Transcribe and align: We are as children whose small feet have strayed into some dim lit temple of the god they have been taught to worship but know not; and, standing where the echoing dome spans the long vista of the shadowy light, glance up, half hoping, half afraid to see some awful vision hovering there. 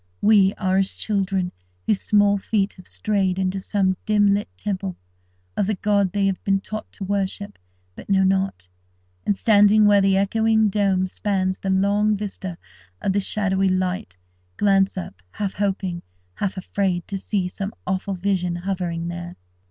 We 0.23 0.55
are 0.55 0.77
as 0.79 0.93
children 0.93 1.51
whose 1.85 2.01
small 2.01 2.39
feet 2.39 2.73
have 2.73 2.87
strayed 2.87 3.37
into 3.37 3.59
some 3.59 3.97
dim 4.07 4.29
lit 4.33 4.49
temple 4.57 4.97
of 5.55 5.67
the 5.67 5.75
god 5.75 6.11
they 6.11 6.25
have 6.25 6.43
been 6.43 6.59
taught 6.59 6.91
to 6.93 7.03
worship 7.03 7.59
but 7.95 8.09
know 8.09 8.23
not; 8.23 8.67
and, 9.27 9.37
standing 9.37 9.85
where 9.85 10.01
the 10.01 10.17
echoing 10.17 10.69
dome 10.69 11.05
spans 11.05 11.59
the 11.59 11.69
long 11.69 12.17
vista 12.17 12.57
of 12.99 13.13
the 13.13 13.19
shadowy 13.19 13.69
light, 13.69 14.17
glance 14.57 14.97
up, 14.97 15.21
half 15.33 15.53
hoping, 15.53 16.01
half 16.33 16.57
afraid 16.57 17.07
to 17.07 17.19
see 17.19 17.47
some 17.47 17.71
awful 17.85 18.15
vision 18.15 18.55
hovering 18.55 19.07
there. 19.07 19.35